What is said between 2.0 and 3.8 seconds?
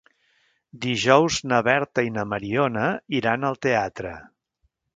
i na Mariona iran al